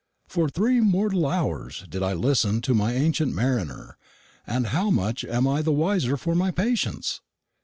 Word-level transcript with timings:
For 0.27 0.49
three 0.49 0.79
mortal 0.81 1.27
hours 1.27 1.85
did 1.87 2.01
I 2.01 2.13
listen 2.13 2.61
to 2.61 2.73
my 2.73 2.95
ancient 2.95 3.35
mariner; 3.35 3.99
and 4.47 4.65
how 4.73 4.89
much 4.89 5.23
am 5.23 5.47
I 5.47 5.61
the 5.61 5.71
wiser 5.71 6.17
for 6.17 6.33
my 6.33 6.49
patience? 6.49 7.21